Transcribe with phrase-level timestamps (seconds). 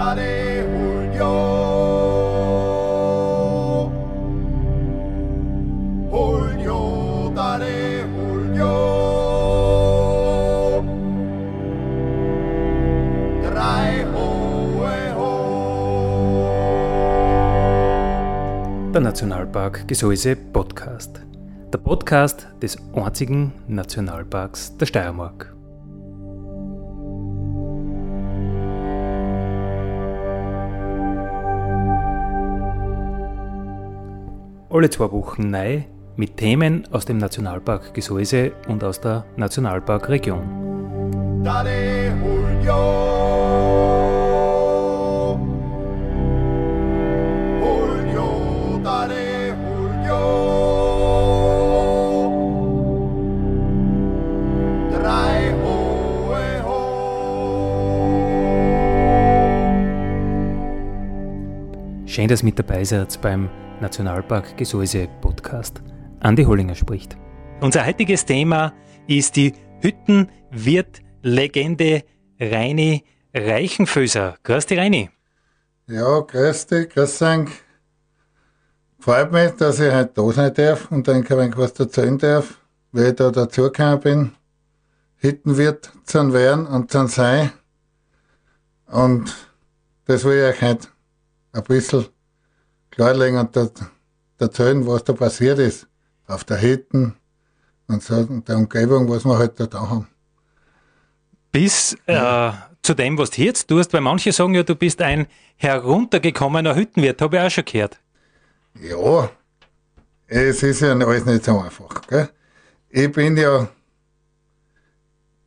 [0.00, 1.32] Dale Julio.
[6.10, 8.72] Julio, dale Julio.
[13.42, 15.28] Drei hohe ho.
[18.94, 21.20] Der Nationalpark Gesäuse Podcast.
[21.74, 25.49] Der Podcast des einzigen Nationalparks der Steiermark.
[34.72, 35.82] Alle zwei Wochen neu
[36.14, 41.42] mit Themen aus dem Nationalpark Gesäuse und aus der Nationalparkregion.
[41.42, 42.14] Dale
[62.20, 63.48] Schön, dass ihr mit dabei seid beim
[63.80, 65.80] Nationalpark Gesäuse Podcast.
[66.20, 67.16] Andi Hollinger spricht.
[67.62, 68.74] Unser heutiges Thema
[69.06, 72.04] ist die Hüttenwirt-Legende
[72.38, 74.36] Reini Reichenföser.
[74.42, 75.08] Grüß dich, Reini.
[75.86, 77.48] Ja, grüß dich, grüß euch.
[78.98, 82.60] Freut mich, dass ich heute da sein darf und ein wenig was erzählen darf,
[82.92, 84.32] wie ich da dazugekommen bin,
[85.16, 87.50] Hittenwirt zu werden und zu sein.
[88.88, 89.34] Und
[90.04, 90.88] das will ich euch heute
[91.52, 92.06] ein bisschen
[92.90, 93.68] klarlegen und da-
[94.38, 95.86] erzählen, was da passiert ist
[96.26, 97.14] auf der Hitten
[97.88, 100.06] und so und der Umgebung, was wir heute da haben.
[101.52, 105.26] Bis äh, zu dem, was du jetzt tust, weil manche sagen ja, du bist ein
[105.56, 107.98] heruntergekommener Hüttenwirt, habe ich auch schon gehört.
[108.80, 109.30] Ja,
[110.28, 112.00] es ist ja alles nicht so einfach.
[112.06, 112.30] Gell?
[112.88, 113.68] Ich bin ja,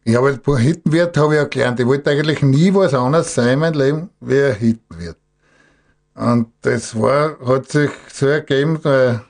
[0.04, 1.80] ich habe als Hittenwirt habe ich ja gelernt.
[1.80, 5.18] Ich wollte eigentlich nie was anderes sein in meinem Leben wie ein Hittenwirt.
[6.16, 9.22] Und das war, hat sich so ergeben, weil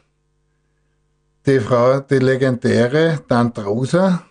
[1.45, 4.23] die Frau, die legendäre Tante Rosa,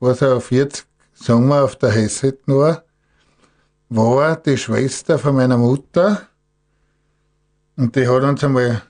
[0.00, 2.84] was ja 40 Sommer auf der Hesshütte war,
[3.88, 6.28] war die Schwester von meiner Mutter.
[7.76, 8.82] Und die hat uns einmal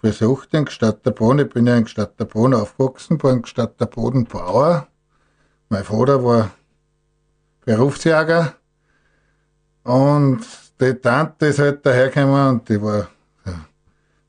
[0.00, 1.46] besucht in Gstatterboden.
[1.46, 4.88] Ich bin ja in Gstatterboden aufgewachsen, bin in Gstatterboden Bauer.
[5.68, 6.50] Mein Vater war
[7.64, 8.54] Berufsjäger.
[9.82, 10.40] Und
[10.80, 13.08] die Tante ist halt dahergekommen und die war
[13.44, 13.64] ein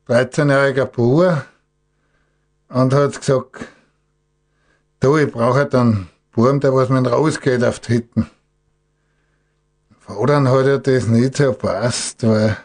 [0.07, 1.45] 13-jähriger Bauer
[2.69, 3.67] und hat gesagt,
[4.99, 8.29] du, ich brauche halt einen Buben, der was mit rausgeht auf die Hütten.
[9.99, 12.57] Vater hat ja das nicht so passt, weil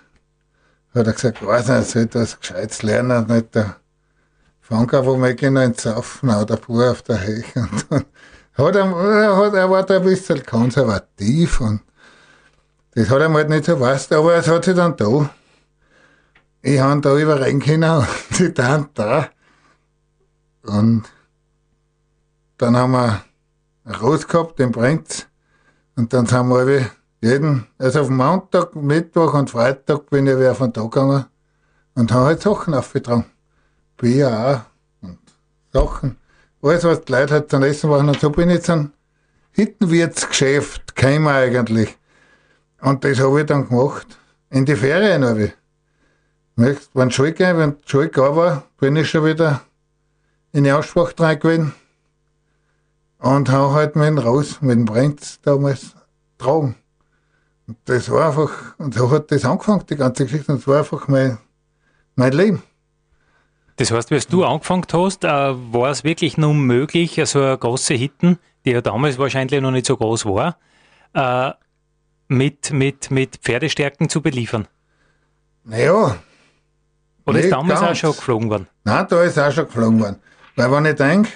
[0.94, 3.76] hat er gesagt, weiß nicht, er sollte was Gescheites lernen, nicht der
[4.60, 7.68] Fanker, wo wir gehen ins Saufen, der Bauer auf der Heche.
[8.56, 11.80] Und dann hat er, er, hat, er war da ein bisschen konservativ und
[12.94, 15.30] das hat ihm halt nicht so passt, aber es hat sich dann da.
[16.60, 18.08] Ich habe da überrennen können und
[18.38, 19.28] die Tante da.
[20.62, 21.04] Und
[22.58, 23.24] dann haben wir
[23.84, 25.26] ein Rot gehabt, den bringt's.
[25.96, 30.54] Und dann sind wir alle jeden, also auf Montag, Mittwoch und Freitag bin ich wieder
[30.54, 31.24] von da gegangen
[31.94, 33.26] und habe halt Sachen aufgetragen.
[33.96, 34.66] Bier
[35.02, 35.18] auch und
[35.72, 36.18] Sachen.
[36.62, 38.08] Alles, was die Leute halt zum Essen machen.
[38.08, 38.92] Und so bin ich zum
[39.52, 41.96] Hittenwirtsgeschäft gekommen eigentlich.
[42.82, 44.18] Und das habe ich dann gemacht.
[44.50, 45.52] In die Ferien habe ich.
[46.56, 49.62] Wenn die Schule wenn die Schule gar war, bin ich schon wieder
[50.52, 51.74] in die Aussprache dran gewesen.
[53.18, 55.94] Und habe halt mit Raus, mit dem Brenz damals
[56.38, 56.74] tragen.
[57.68, 60.50] Und das war einfach, und so hat das angefangen, die ganze Geschichte.
[60.50, 61.38] Und das war einfach mein,
[62.16, 62.64] mein Leben.
[63.76, 67.94] Das heißt, als du angefangen hast, äh, war es wirklich nur möglich, so eine große
[67.94, 70.56] Hitten, die ja damals wahrscheinlich noch nicht so groß war,
[71.14, 71.52] äh,
[72.28, 74.66] mit, mit, mit Pferdestärken zu beliefern.
[75.64, 76.16] Naja,
[77.26, 77.98] Oder ist Nicht damals auch ganz.
[77.98, 78.68] schon geflogen worden?
[78.84, 80.16] nein, da ist auch schon geflogen worden.
[80.56, 81.30] Weil wenn ich denke,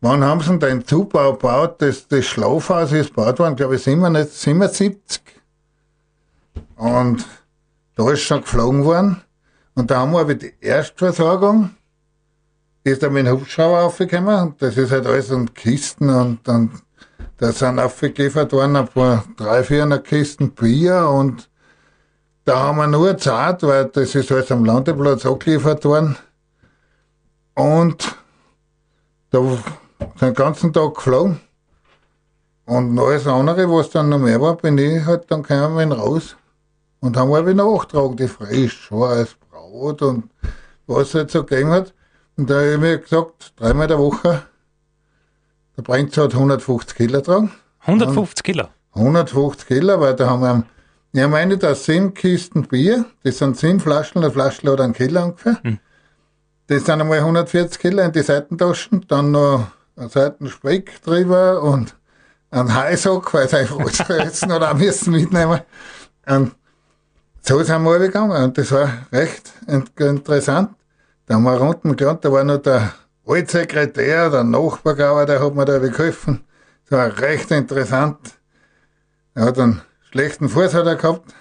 [0.00, 3.82] wann haben sie denn den Zubau gebaut, das, das Schlafhaus ist gebaut worden, glaube ich,
[3.82, 4.40] 77.
[4.40, 5.22] 77.
[6.76, 7.26] Und
[7.96, 9.20] da ist schon geflogen worden.
[9.74, 11.70] Und da haben wir die Erstversorgung,
[12.84, 14.40] die ist dann mit dem Hubschrauber aufgekommen.
[14.40, 16.70] Und das ist halt alles in Kisten und dann,
[17.38, 21.50] da sind aufgeliefert worden ein paar, drei, vierhundert Kisten Bier und
[22.44, 26.16] da haben wir nur Zeit, weil das ist alles am Landeplatz angeliefert worden.
[27.54, 28.16] Und
[29.30, 29.40] da
[30.20, 31.40] den ganzen Tag geflogen.
[32.66, 36.36] Und alles andere, was dann noch mehr war, bin ich halt dann gekommen raus.
[37.00, 40.30] Und haben wir wieder nachgetragen, die frisch, schwarz, Brot und
[40.86, 41.94] was es halt so gegeben hat.
[42.36, 44.42] Und da habe ich mir gesagt, dreimal der Woche,
[45.76, 47.50] der bringt halt 150 Kilo dran.
[47.80, 48.68] 150 Kilo.
[48.94, 50.64] 150 Kilo, weil da haben wir
[51.12, 55.22] Ja, meine, da sieben Kisten Bier, das sind sieben Flaschen, eine Flasche oder ein Kilo
[55.24, 55.58] ungefähr.
[56.68, 61.94] Das sind einmal 140 Kilo in die Seitentaschen, dann noch ein Seitenspeck drüber und
[62.50, 65.60] ein Heisack, weil sie einfach alles essen oder auch müssen mitnehmen.
[66.26, 66.54] Und
[67.42, 70.70] so sind wir gegangen und das war recht in- interessant.
[71.26, 72.92] Da haben wir unten gelernt, da war noch der
[73.26, 76.44] Altsekretär, der Nachbargauer, der hat mir da geholfen.
[76.88, 78.38] Das war recht interessant.
[79.34, 81.34] Er hat einen schlechten Fuß gehabt.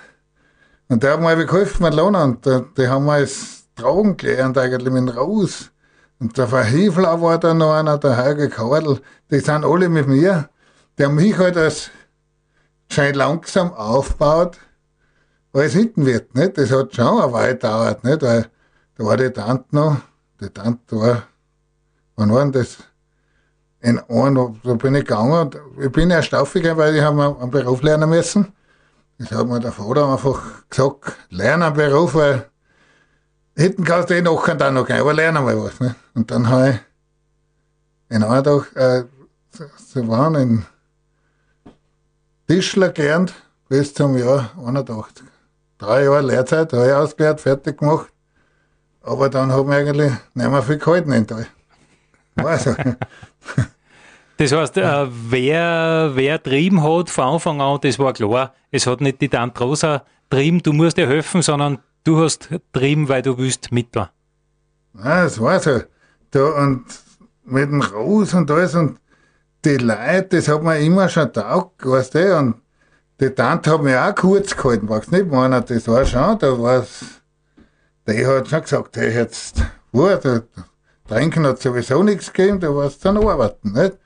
[0.87, 4.91] Und der hat mir geholfen mit Lohn und die, haben wir als Tragen gelernt eigentlich
[4.91, 5.71] mit raus.
[6.19, 8.99] Und der Verhefler war da noch einer, der Helge Kadel.
[9.29, 10.49] Die sind alle mit mir.
[10.99, 11.91] Haben mich halt als
[12.89, 14.57] schön langsam aufgebaut,
[15.53, 16.57] als hinten wird, nicht?
[16.57, 18.21] Das hat schon eine Weile gedauert, nicht?
[18.21, 18.47] Weil
[18.95, 19.97] da war die Tante noch,
[20.39, 21.23] die Tante war,
[22.15, 22.77] wann war denn das?
[23.81, 27.51] In einem, da bin ich gegangen und ich bin erst aufgegangen, weil ich habe einen
[27.51, 28.51] Beruf lernen müssen.
[29.19, 32.49] Das hat mir der Vater einfach gesagt, lerne einen Beruf, weil
[33.55, 35.79] hinten kannst du eh nachher dann noch gehen, aber lerne mal was.
[35.79, 35.95] Ne?
[36.15, 39.03] Und dann habe ich in Tag, äh,
[39.77, 40.65] sie- waren in
[42.47, 43.33] Tischler gelernt
[43.69, 45.25] bis zum Jahr 81.
[45.77, 48.07] Drei Jahre Lehrzeit, habe ich ausgelernt, fertig gemacht.
[49.01, 51.47] Aber dann habe ich eigentlich nicht mehr viel gehalten in Tal.
[52.35, 52.75] Also,
[54.37, 58.53] Das heißt, äh, wer, wer trieben hat von Anfang an, das war klar.
[58.69, 63.07] Es hat nicht die Tante Rosa trieben, du musst dir helfen, sondern du hast trieben,
[63.07, 64.11] weil du willst mit da.
[64.93, 65.81] Ja, das war so.
[66.31, 66.83] Da und
[67.45, 68.99] mit dem Ros und alles und
[69.63, 72.55] die Leute, das hat mir immer schon taugt, weißt du, und
[73.21, 77.21] die Tante hat mich auch kurz gehalten, magst nicht meinen, das war schon, da war's,
[78.07, 80.41] die hat schon gesagt, hey, jetzt, wo, da,
[81.07, 83.97] trinken hat sowieso nichts gegeben, da warst du dann arbeiten, nicht?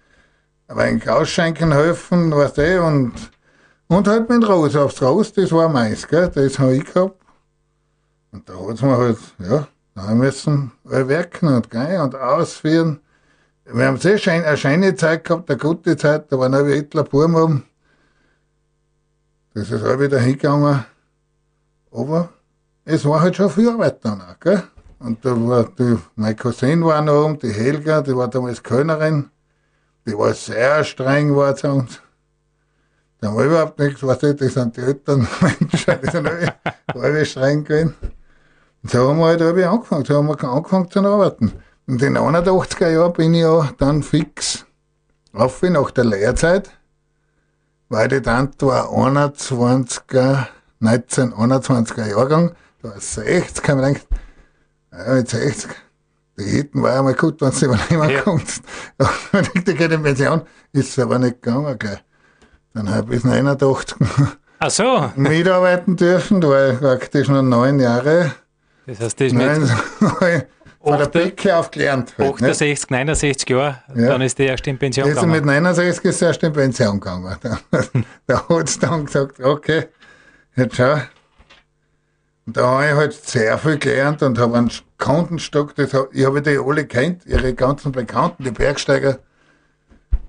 [0.67, 3.13] Aber ein Ausschenken helfen, weißt du, und,
[3.87, 7.19] und halt mit dem Ros aufs Ros, das war meins, gell, das habe ich gehabt.
[8.31, 12.99] Und da hat's mir halt, ja, da müssen wir werken und gehen und ausführen.
[13.65, 17.03] Wir haben sehr schön, eine schöne Zeit gehabt, eine gute Zeit, da waren auch Hitler
[17.03, 17.65] Burm oben.
[19.53, 20.85] Das ist auch wieder hingegangen.
[21.91, 22.29] Aber
[22.85, 24.63] es war halt schon viel Arbeit dann auch, gell?
[24.99, 29.29] Und da war die, meine Cousin war noch oben, die Helga, die war damals Kölnerin.
[30.05, 32.01] Die war sehr streng, war zu uns.
[33.21, 36.29] Die haben überhaupt nichts, was ich, das sind die Eltern Menschen, die sind
[36.87, 37.95] alle, streng gewesen.
[38.81, 41.53] Und so haben wir halt alle angefangen, so haben wir angefangen zu arbeiten.
[41.87, 44.65] Und in den 81er Jahren bin ich ja dann fix
[45.33, 46.69] auf wie nach der Lehrzeit,
[47.89, 50.47] weil die Tante war 21er,
[50.81, 54.07] 1921er Jahrgang, da war 60, kann man denken,
[55.05, 55.69] ja, mit 60,
[56.37, 58.21] die Hitten war ja mal gut, wenn sie übernehmen Ja.
[58.21, 58.61] kommt.
[58.97, 60.41] Aber die geht in Pension,
[60.71, 61.99] ist aber nicht gegangen, gell.
[62.73, 63.95] Dann habe ich bis 89
[64.59, 68.31] Ach so, mitarbeiten dürfen, da war ich praktisch noch neun Jahre.
[68.85, 70.43] das heißt, das mit Nein,
[70.81, 72.13] von der Bäcke auf gelernt.
[72.17, 72.49] Halt, ne?
[72.49, 74.07] 68, 69 Jahren, Ja.
[74.09, 75.45] dann ist der erst in Pension mit gegangen.
[75.45, 77.35] 69 ist er erst in Pension gegangen.
[77.41, 77.83] Da,
[78.27, 79.87] da hat es dann gesagt, okay,
[80.55, 80.97] jetzt schau.
[82.45, 86.25] Und da habe ich halt sehr viel gelernt und habe einen Kantenstock, das hab, ich
[86.25, 89.19] habe die alle kennt, ihre ganzen Bekannten, die Bergsteiger,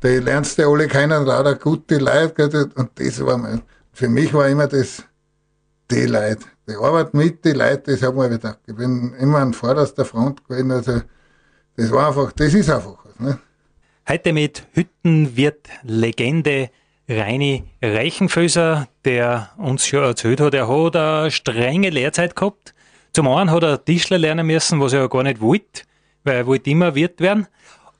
[0.02, 2.70] die lernst du alle kennen, lauter gute Leute.
[2.74, 3.62] Und das war mein,
[3.92, 5.02] für mich war immer das,
[5.90, 6.46] die Leute.
[6.68, 8.60] Die Arbeit mit den Leuten, das habe ich mir gedacht.
[8.66, 11.02] Ich bin immer an vorderster Front gewesen, also
[11.76, 13.18] das war einfach, das ist einfach was.
[13.18, 13.38] Ne?
[14.08, 16.70] Heute mit Hüttenwirt Legende
[17.08, 22.72] Reini Reichenföser, der uns schon erzählt hat, er hat eine strenge Lehrzeit gehabt.
[23.12, 25.82] Zum einen hat er Tischler lernen müssen, was er ja gar nicht wollte,
[26.24, 27.46] weil er wollte immer Wirt werden.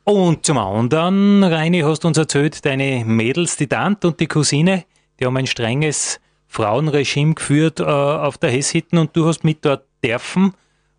[0.05, 4.85] Und zum anderen, Reini, hast du uns erzählt, deine Mädels, die Tante und die Cousine,
[5.19, 9.85] die haben ein strenges Frauenregime geführt äh, auf der Hesshitten und du hast mit dort
[10.03, 10.55] dürfen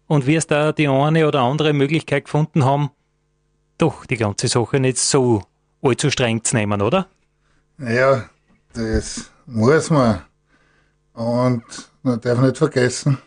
[0.07, 2.91] und wirst da die eine oder andere Möglichkeit gefunden haben,
[3.77, 5.43] doch die ganze Sache nicht so
[5.81, 7.07] allzu streng zu nehmen, oder?
[7.79, 8.29] Ja,
[8.73, 10.21] das muss man.
[11.13, 11.63] Und
[12.03, 13.17] man darf nicht vergessen,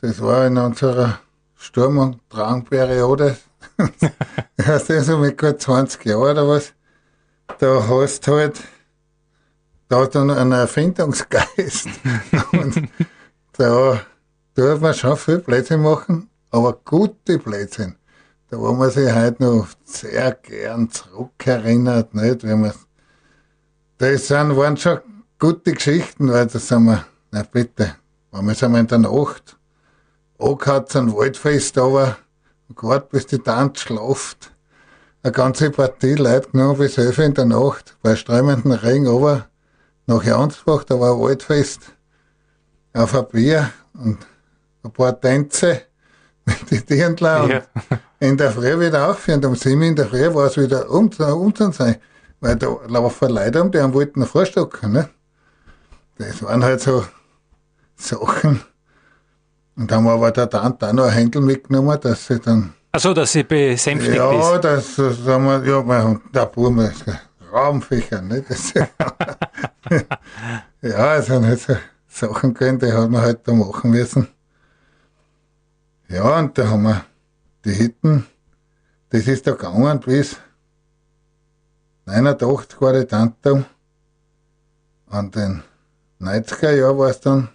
[0.00, 1.20] das war in unserer
[1.56, 3.36] Sturm- und Drangperiode,
[4.56, 6.72] ist so mit gut 20 Jahren oder was,
[7.58, 8.60] da hast du halt,
[9.88, 11.88] da hast du einen Erfindungsgeist.
[12.52, 12.88] und
[13.52, 14.00] da
[14.54, 17.96] darf man schon viel Blödsinn machen, aber gute Blödsinn.
[18.50, 22.44] Da wo man sich heute noch sehr gern zurückerinnert, nicht?
[22.44, 22.72] Wenn man
[23.98, 25.00] das sind, waren schon
[25.38, 27.96] gute Geschichten, weil das sind wir, na bitte,
[28.30, 29.57] wir sind wir in der Nacht,
[30.38, 32.16] angehört ein Waldfest aber
[32.68, 34.52] und gewartet, bis die Tante schlaft.
[35.22, 39.48] Eine ganze Partie Leute genommen bis 11 in der Nacht, bei strömendem Regen aber
[40.06, 41.92] nach Jansbach, da war ein Waldfest.
[42.94, 44.18] auf ein Bier und
[44.82, 45.82] ein paar Tänze
[46.46, 47.62] mit den Dirndl und Ja.
[48.20, 49.44] in der Früh wieder aufhören.
[49.44, 51.96] Um sieben in der Früh war es wieder um, um sein.
[52.40, 54.92] Weil da laufen Leute um, die haben wollten noch vorstocken.
[54.92, 55.08] Ne?
[56.16, 57.04] Das waren halt so
[57.96, 58.62] Sachen.
[59.78, 62.74] Und da haben wir aber der Tante auch noch ein Händel mitgenommen, dass sie dann
[62.90, 64.64] Also, dass sie besänftigt ja, ist.
[64.64, 67.04] das, das haben wir, ja, wir, der Burm ist
[67.52, 68.44] Raumfächer, ne?
[68.48, 68.74] Das,
[70.82, 71.76] ja, es sind halt so
[72.08, 74.26] Sachen gewesen, die hat man halt da machen müssen.
[76.08, 77.04] Ja, und da haben wir
[77.64, 78.26] die Hitten,
[79.10, 80.36] das ist da gegangen bis
[82.06, 83.64] 89 war die Tante um.
[85.10, 85.62] An den
[86.20, 87.48] 90er Jahren war es dann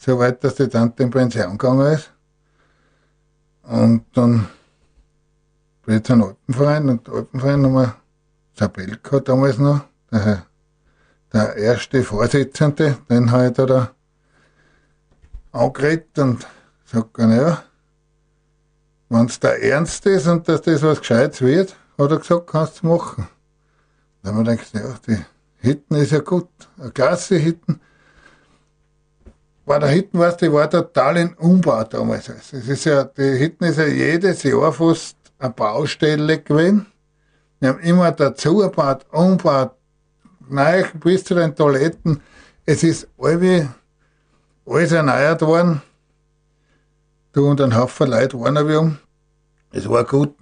[0.00, 2.10] so weit, dass die Tante in Pension gegangen ist.
[3.62, 4.48] Und dann
[5.84, 7.96] bin ich zum Alpenverein und Alpenverein haben wir
[8.54, 10.46] Zabelka damals noch, der,
[11.32, 13.90] der erste Vorsitzende, den habe ich da, da
[15.52, 16.46] angeredet und
[16.84, 17.62] sagt, ja,
[19.10, 22.82] wenn es der Ernst ist und dass das was Gescheites wird, hat er gesagt, kannst
[22.82, 23.28] du machen.
[24.22, 25.24] Dann haben wir gedacht, ja, die
[25.58, 27.80] Hitten ist ja gut, eine klasse Hitten.
[29.66, 32.28] War der Hitten, weißt du, die war total in Umbau damals.
[32.30, 36.86] Also es ist ja, die Hitten ist ja jedes Jahr fast eine Baustelle gewesen.
[37.60, 39.72] Wir haben immer dazu gebaut, umgebaut,
[40.48, 42.22] neu bis zu den Toiletten.
[42.64, 43.74] Es ist alle,
[44.66, 45.82] alles erneuert worden.
[47.32, 48.98] Du und ein Haufen Leute waren wir um.
[49.72, 50.34] Es war gut.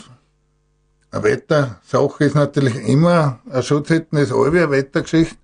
[1.11, 5.37] Eine Wettersache ist natürlich immer, ein Schutzhütten ist alle eine Wettergeschichte.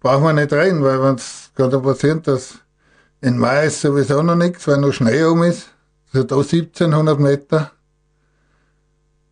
[0.00, 2.58] Brauchen wir nicht reden, weil wenn es gerade passiert, dass
[3.22, 5.70] in Mai ist sowieso noch nichts, weil noch Schnee um ist.
[6.12, 7.70] Also da 1700 Meter.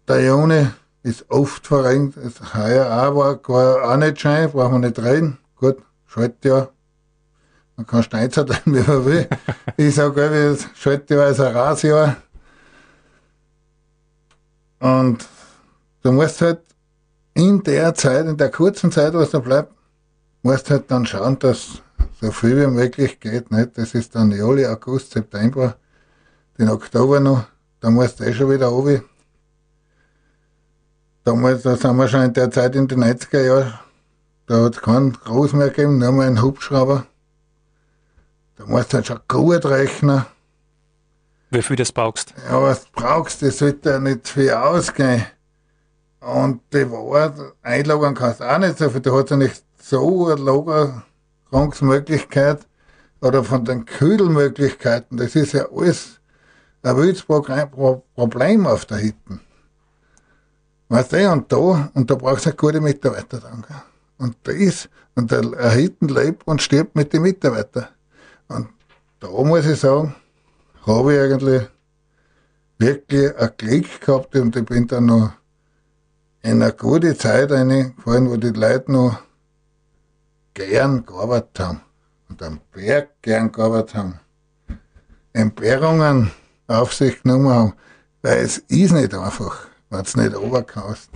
[0.06, 0.68] Der Juni
[1.02, 2.16] ist oft verrenkt.
[2.16, 5.38] Das heuer auch war, war auch nicht schön, brauchen wir nicht reden.
[5.56, 6.70] Gut, Schaltjahr.
[7.76, 9.28] Man kann Steinzeit wie man will.
[9.76, 12.16] ich sage, das Schaltjahr ist ein Rasjahr.
[14.78, 15.26] Und
[16.02, 16.60] du musst halt
[17.34, 19.74] in der Zeit, in der kurzen Zeit, was da bleibt,
[20.42, 21.82] musst halt dann schauen, dass
[22.20, 23.50] so viel wie möglich geht.
[23.50, 23.78] Nicht?
[23.78, 25.76] Das ist dann Juli, August, September,
[26.58, 27.44] den Oktober noch.
[27.80, 29.02] Da musst du eh schon wieder runter.
[31.24, 33.74] Damals, da sind wir schon in der Zeit in den 90er Jahren,
[34.46, 37.06] da hat es keinen Groß mehr gegeben, nur mal einen Hubschrauber.
[38.56, 40.24] Da musst du halt schon gut rechnen.
[41.50, 42.34] Wie viel das brauchst.
[42.48, 45.26] Ja, was du brauchst, das sollte ja nicht viel ausgehen.
[46.20, 49.00] Und die Wahrheit, einlagern kannst du auch nicht so viel.
[49.00, 51.02] Du hast ja nicht so eine
[51.50, 52.66] Lagerungsmöglichkeit
[53.20, 55.16] oder von den Kühlmöglichkeiten.
[55.16, 56.20] Das ist ja alles
[56.82, 57.16] ein
[58.14, 59.40] Problem auf der Hütte.
[60.88, 63.62] Weißt du, und da, und da brauchst du gute Mitarbeiter dann.
[63.62, 63.82] Gell?
[64.18, 67.86] Und das, und der Hütten lebt und stirbt mit den Mitarbeitern.
[68.48, 68.68] Und
[69.20, 70.14] da muss ich sagen,
[70.86, 71.68] habe ich eigentlich
[72.78, 75.32] wirklich ein Glück gehabt und ich bin dann noch
[76.42, 79.18] in eine gute Zeit reingefallen, wo die Leute noch
[80.68, 81.80] gern gearbeitet haben
[82.28, 84.20] und am Berg gern gearbeitet haben.
[85.32, 86.30] Entbehrungen
[86.66, 87.72] auf sich genommen haben,
[88.22, 91.10] weil es ist nicht einfach, wenn du nicht runterkommst.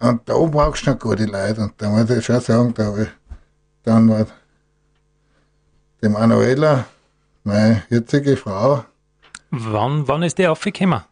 [0.00, 3.02] Und da brauchst du noch gute Leute und da muss ich schon sagen, da habe
[3.02, 3.08] ich
[3.82, 4.26] dann war
[6.02, 6.84] die Manuela,
[7.44, 8.84] meine jetzige Frau,
[9.50, 11.02] Wann, wann ist der aufgekommen?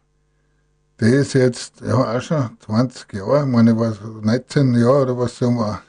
[1.01, 5.01] die ist jetzt ja auch schon 20 Jahre, ich meine, ich war so 19 Jahre
[5.03, 5.81] oder was so war.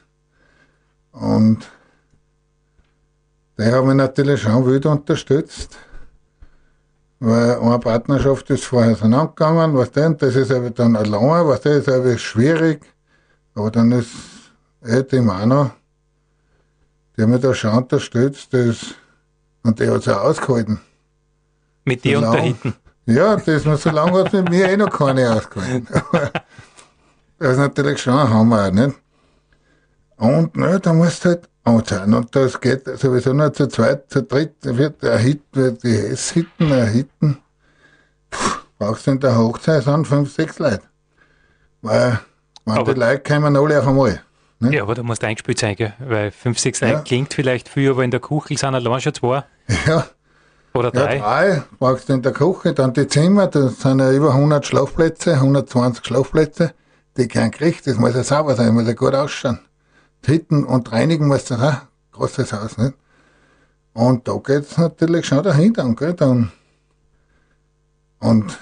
[1.12, 1.71] Und
[3.59, 5.76] die haben mich natürlich schon wild unterstützt,
[7.19, 11.79] weil eine Partnerschaft ist vorher auseinandergegangen, was denn, das ist aber dann allein, was das
[11.79, 12.81] ist aber schwierig,
[13.55, 14.11] aber dann ist
[14.83, 15.73] eh die Mano,
[17.17, 18.95] die hat mich da schon unterstützt, das,
[19.62, 20.81] und die hat es auch ausgehalten.
[21.85, 22.75] Mit dir und der Hitten.
[23.07, 25.88] Ja, das so lange hat mit mir eh noch keine ausgehalten.
[27.40, 28.97] Das ist natürlich schon ein Hammer, nicht?
[30.21, 32.15] Und ne, da musst du halt anzahlen.
[32.15, 36.71] Und das geht sowieso nur zu zweit, zu dritt, wird der Hit, wird die Hess-Hitten,
[36.73, 37.39] ein Hitten.
[38.31, 40.83] Puh, brauchst du in der Hochzeit an fünf, sechs Leute.
[41.83, 42.21] Weil,
[42.67, 44.21] wenn Aber- die Leute kommen alle auf einmal.
[44.59, 44.75] Ne?
[44.77, 45.95] Ja, aber da musst du eingespielt sein, gell?
[45.99, 46.91] weil fünf, sechs Ja.
[46.91, 49.45] Leute klingt vielleicht viel, aber in der Kuchel sind allein schon zwei
[49.87, 50.07] Ja,
[50.75, 51.19] oder Ja, drei.
[51.19, 55.41] drei brauchst du in der Küche, dann die Zimmer, das sind ja über 100 Schlafplätze,
[55.41, 56.75] 120 Schlafplätze,
[57.17, 59.61] die kein Gericht, das muss ja sauber sein, muss ja gut ausschauen.
[60.25, 61.81] Hitten und reinigen muss das auch,
[62.12, 62.95] großes Haus, nicht?
[63.93, 66.53] Und da geht's natürlich schon dahinter, gell, dann.
[68.19, 68.59] Und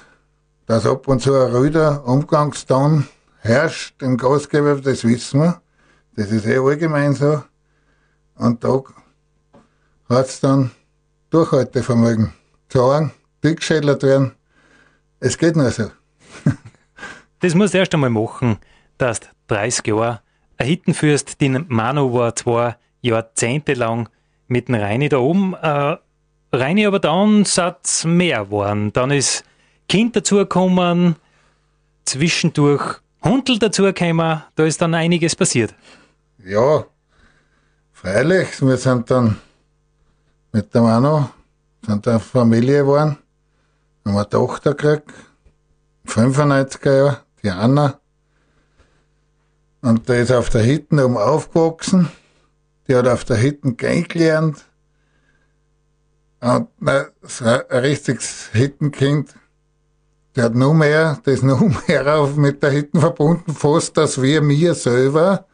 [0.66, 3.08] dass ab und zu ein rüder Umgangston
[3.40, 5.60] herrscht im Gastgeber, das wissen wir.
[6.16, 7.42] Das ist eh allgemein so.
[8.34, 8.82] Und da
[10.08, 10.70] hat's dann
[11.30, 12.32] Durchhaltevermögen.
[12.72, 13.12] Sagen,
[13.42, 14.32] dickschädelt werden,
[15.20, 15.90] es geht nur so.
[17.40, 18.58] Das musst du erst einmal machen,
[18.98, 20.20] dass du 30 Jahre
[20.58, 21.40] ein Hitten führst.
[21.40, 24.08] Den Manu war zwar Jahrzehnte lang
[24.48, 25.96] mit dem Reini da oben, äh,
[26.52, 28.92] Reini aber dann satz mehr geworden.
[28.92, 29.44] Dann ist
[29.88, 31.16] Kind dazugekommen,
[32.04, 35.74] zwischendurch Hundel dazugekommen, da ist dann einiges passiert.
[36.44, 36.84] Ja,
[37.92, 39.38] freilich, wir sind dann
[40.52, 41.28] mit der Manu,
[41.84, 43.18] sind eine Familie geworden,
[44.04, 45.12] haben eine Tochter gekriegt,
[46.06, 48.00] 95er Jahr, die Anna.
[49.80, 52.08] Und die ist auf der Hitten oben aufgewachsen.
[52.86, 54.64] Die hat auf der Hitten kennengelernt.
[56.40, 59.34] Und na, so ein richtiges Hittenkind.
[60.36, 64.40] Die hat nur mehr, das nur mehr auf, mit der Hitten verbunden, fast als wir
[64.40, 65.46] mir selber.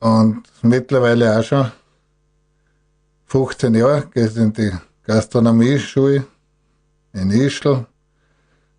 [0.00, 1.72] Und mittlerweile auch schon
[3.26, 4.72] 15 Jahre, geht in die
[5.04, 6.24] Gastronomieschule
[7.12, 7.86] in Ischl.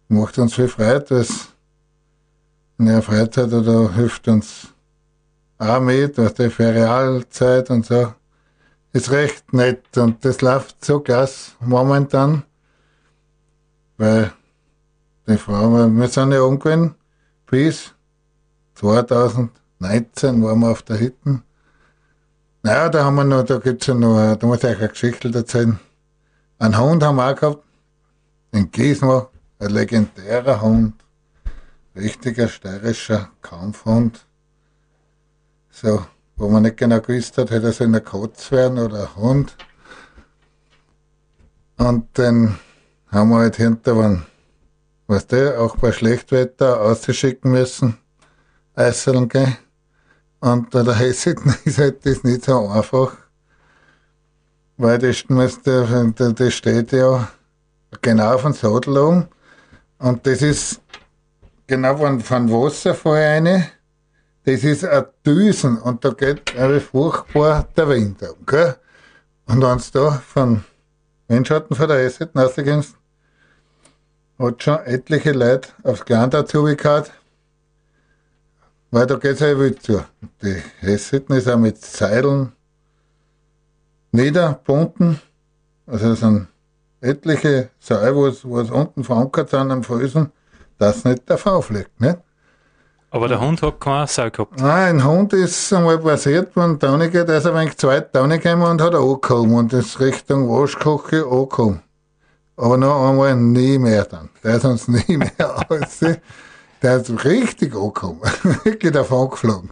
[0.08, 1.26] Macht uns viel Freude, weil
[2.80, 4.70] in ihrer Freizeit oder hilft uns
[5.58, 8.14] auch mit, was die Ferialzeit und so.
[8.94, 12.44] Ist recht nett und das läuft so klasse momentan,
[13.98, 14.32] weil
[15.28, 16.96] die Frau, wir sind ja umgewesen
[17.46, 17.94] bis
[18.76, 19.52] 2019
[20.44, 21.44] waren wir auf der Hütten.
[22.64, 25.30] Naja, da haben wir noch, da gibt's ja noch, da muss ich euch eine Geschichte
[25.34, 25.80] erzählen.
[26.60, 27.64] Einen Hund haben wir auch gehabt,
[28.52, 30.94] in Giesmar, ein legendärer Hund,
[31.96, 34.26] richtiger steirischer Kampfhund.
[35.70, 36.06] So,
[36.36, 39.56] wo man nicht genau gewusst hat, hätte er so eine Katz werden oder ein Hund.
[41.78, 42.60] Und dann
[43.08, 44.22] haben wir halt hinter,
[45.08, 47.98] weißt du, auch bei Schlechtwetter auszuschicken müssen,
[48.76, 49.58] Eiseln gehen.
[50.40, 53.16] Und da der Hessiten ist halt das nicht so einfach,
[54.78, 57.28] weil das, das steht ja
[58.02, 59.28] genau dem Sattel oben.
[59.98, 60.82] Und das ist
[61.70, 63.70] genau von, von Wasserfall eine.
[64.44, 68.46] Das ist ein Düsen und da geht aber furchtbar der Wind um.
[68.46, 68.76] Gell?
[69.46, 70.64] Und wenn du da von
[71.28, 72.96] Windschatten von der Hessiten rausgehst,
[74.40, 77.12] hat schon etliche Leute aufs Gland dazu gehabt,
[78.92, 80.04] weil da geht's ja wild zu.
[80.42, 82.54] Die Hessiten ist auch mit Seilen
[84.12, 85.20] niederbunden.
[85.86, 86.48] Also es sind
[87.02, 90.32] etliche Seile, es, wo es unten verankert sind am Felsen,
[90.80, 92.00] dass nicht der V fliegt.
[92.02, 92.18] Nicht?
[93.12, 94.60] Aber der Hund hat keinen Seil gehabt.
[94.60, 98.82] Nein, ein Hund ist einmal passiert, wenn Taunige, der ist ein wenig zweit gekommen und
[98.82, 101.82] hat angekommen und ist Richtung Waschkoche angekommen.
[102.56, 104.30] Aber noch einmal nie mehr dann.
[104.44, 106.00] Der ist uns nie mehr aus.
[106.82, 108.22] Der ist richtig angekommen.
[108.64, 109.72] Wirklich davon geflogen.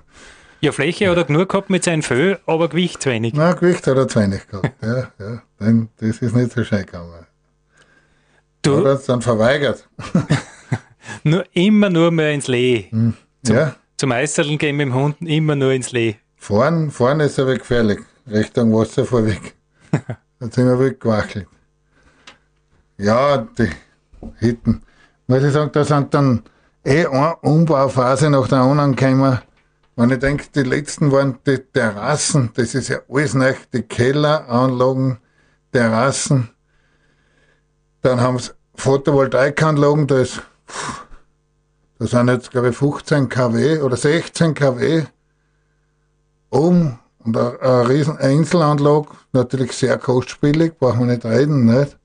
[0.59, 3.33] Ja, Fläche hat er genug gehabt mit seinem Fell, aber Gewicht zu wenig.
[3.35, 4.71] Nein, Gewicht hat er zu wenig gehabt.
[4.81, 5.41] Ja, ja.
[5.59, 7.27] Dann, das ist nicht so schnell gegangen.
[8.63, 9.87] Du, Hat er es dann verweigert.
[11.23, 12.87] nur, immer nur mehr ins Lee.
[12.89, 13.13] Hm.
[13.43, 16.15] Zum, Ja, zum Eiseln gehen mit dem Hund immer nur ins Lee.
[16.35, 17.99] fahren, fahren ist aber gefährlich.
[18.29, 19.55] Richtung Wasserfall weg.
[19.91, 21.47] da sind wir weggewachelt.
[22.97, 23.69] Ja, die
[24.39, 24.81] Hitten.
[25.27, 26.43] Muss ich sagen, da sind dann
[26.83, 29.39] eh eine Umbauphase nach der anderen gekommen.
[29.95, 35.17] Wenn ich denke, die letzten waren die Terrassen, das ist ja alles neu, die Kelleranlagen,
[35.71, 36.49] Terrassen.
[38.01, 40.41] Dann haben sie Photovoltaikanlagen, da ist,
[41.99, 45.05] da sind jetzt, glaube ich, 15 kW oder 16 kW
[46.49, 51.97] oben und eine, eine riesen Einzelanlage, natürlich sehr kostspielig, brauchen wir nicht reden, nicht?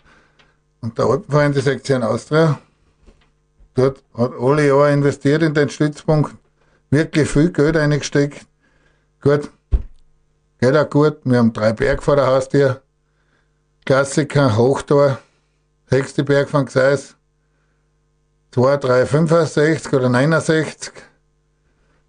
[0.80, 2.58] Und der Alpenverein, die Sektion Austria,
[3.74, 6.34] dort hat alle Jahre investiert in den Stützpunkt,
[6.90, 8.46] wirklich viel Geld eingesteckt.
[9.20, 9.48] Gut,
[10.60, 11.18] geht auch gut.
[11.24, 12.82] Wir haben drei Berg vor der Haustür.
[13.84, 15.18] Klassiker, Hochtor,
[15.86, 17.16] höchste Berg von Gseis.
[18.52, 20.92] 2, 3, 65 oder 69.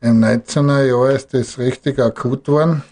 [0.02, 2.84] im 19er Jahr ist das richtig akut geworden.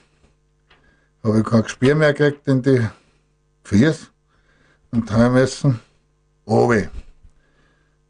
[1.24, 2.88] Habe ich kein Gespür mehr gekriegt in die
[3.64, 4.08] Füße
[4.92, 5.80] und habe müssen,
[6.46, 6.90] oben.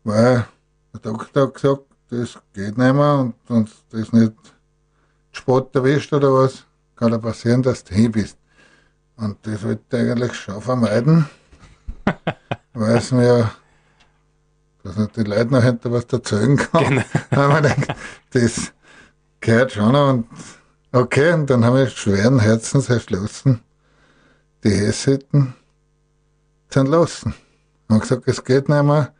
[0.04, 0.46] Weil
[0.94, 4.34] der Doktor hat gesagt, das geht nicht mehr und du das nicht
[5.32, 6.66] Sport erwischt oder was,
[7.02, 8.38] kann ja passieren, dass du hin bist.
[9.16, 11.28] Und das wollte ich eigentlich schon vermeiden,
[12.74, 13.50] weil es mir,
[14.84, 16.84] dass nicht die Leute noch hinter was erzählen kann.
[16.84, 17.02] Genau.
[17.32, 17.88] Aber man denkt,
[18.34, 18.72] das
[19.40, 20.28] gehört schon noch und
[20.92, 23.62] okay, und dann habe ich schweren Herzens entschlossen,
[24.64, 25.56] die Hessiten
[26.70, 27.34] zu entlassen.
[27.88, 29.12] Und gesagt, es geht nicht mehr.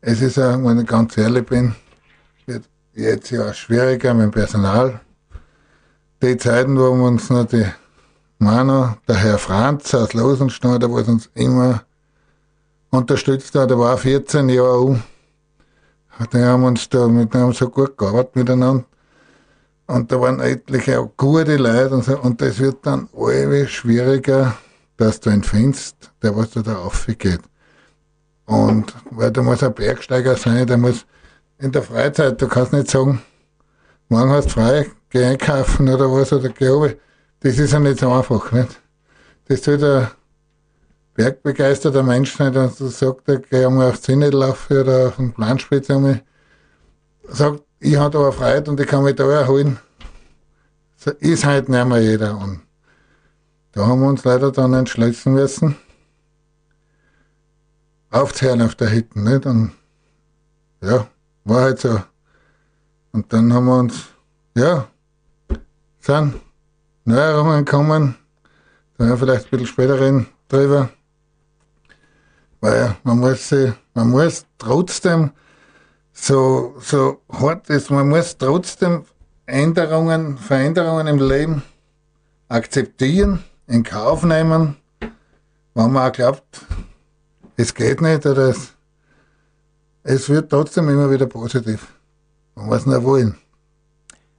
[0.00, 1.74] Es ist ja, wenn ich ganz ehrlich bin,
[2.46, 5.00] wird jetzt ja schwieriger mit dem Personal.
[6.22, 7.64] Die Zeiten, wo wir uns noch die
[8.38, 11.82] Manu, der Herr Franz aus Losenstein, der was uns immer
[12.90, 15.00] unterstützt hat, der war 14 Jahre
[16.18, 16.32] alt.
[16.34, 18.84] Die haben uns da mit dem so gut gearbeitet miteinander.
[19.86, 22.18] Und da waren etliche auch gute Leute und so.
[22.18, 24.58] Und das wird dann allweil schwieriger,
[24.98, 25.42] dass du einen
[26.22, 27.06] der was da drauf.
[28.44, 31.06] Und weil du musst ein Bergsteiger sein, der muss
[31.58, 33.22] in der Freizeit, du kannst nicht sagen,
[34.10, 36.96] morgen hast du frei, geh einkaufen oder was, oder geh runter.
[37.40, 38.80] Das ist ja nicht so einfach, nicht?
[39.48, 40.08] Das tut ein
[41.14, 45.90] bergbegeisterter Mensch nicht, und du sagst, der geh einmal aufs Zinnetlauf oder auf den Planspitz
[45.90, 46.22] einmal,
[47.28, 49.78] sagt, ich habe da eine Freude und ich kann mich da erholen.
[50.96, 52.36] So ist halt nicht mehr jeder.
[52.36, 52.60] Und
[53.72, 55.76] da haben wir uns leider dann entschließen müssen,
[58.10, 59.46] aufzuhören auf der Hütte, nicht?
[59.46, 59.72] Und
[60.82, 61.06] ja,
[61.44, 62.02] war halt so.
[63.12, 64.08] Und dann haben wir uns,
[64.54, 64.88] ja,
[66.00, 66.34] sind
[67.04, 68.16] Neuerungen gekommen,
[68.96, 70.90] da werden wir vielleicht ein bisschen später reden drüber.
[72.60, 75.30] Weil man muss sich, man muss trotzdem
[76.12, 79.04] so, so hart ist, man muss trotzdem
[79.46, 81.62] Änderungen, Veränderungen im Leben
[82.48, 84.76] akzeptieren, in Kauf nehmen,
[85.74, 86.66] wenn man auch glaubt,
[87.56, 88.74] es geht nicht oder es,
[90.02, 91.86] es wird trotzdem immer wieder positiv.
[92.54, 93.38] Man muss nur wollen.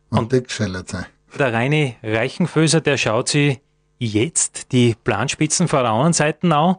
[0.10, 1.06] Und, Und- dick geschellert sein.
[1.38, 3.62] Der reine Reichenföser, der schaut sich
[4.00, 6.76] jetzt die Planspitzen vor der anderen Seite an.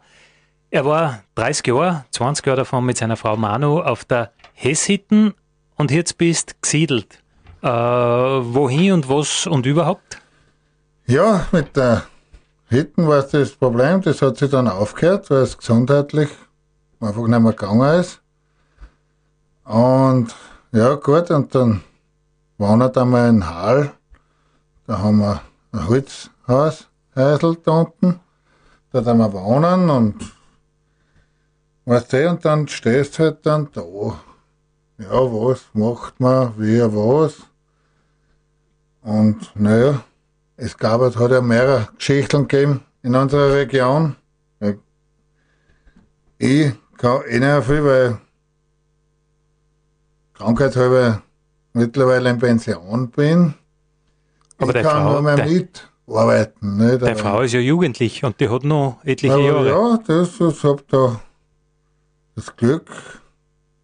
[0.70, 5.34] Er war 30 Jahre, 20 Jahre davon mit seiner Frau Manu auf der Hessitten
[5.76, 7.22] und jetzt bist gesiedelt.
[7.62, 10.18] Äh, wohin und was und überhaupt?
[11.06, 12.04] Ja, mit der
[12.68, 16.30] Hitten war das Problem, das hat sich dann aufgehört, weil es gesundheitlich
[17.00, 18.20] einfach nicht mehr gegangen ist.
[19.64, 20.34] Und
[20.72, 21.82] ja, gut, und dann
[22.58, 23.92] wohnen wir mal in Hall.
[24.86, 25.42] Da haben wir
[25.72, 28.20] ein Holzhaus, Häusl da unten.
[28.90, 30.32] Da da wir wohnen und
[31.84, 33.82] weißt du, und dann stehst du halt dann da.
[34.98, 37.42] Ja, was macht man, wie, was.
[39.02, 40.04] Und naja,
[40.56, 44.16] es gab, es hat ja mehrere Geschichten gegeben in unserer Region.
[46.38, 48.18] Ich kann eh nicht viel, weil
[50.34, 51.22] krankheitshalber
[51.72, 53.54] mittlerweile in Pension bin.
[54.62, 56.76] Aber ich kann Frau- nur mehr der- mitarbeiten.
[56.76, 57.02] Nicht?
[57.02, 59.68] Deine Frau ist ja jugendlich und die hat noch etliche aber Jahre.
[59.68, 61.20] ja, das, das hab da
[62.34, 62.90] das Glück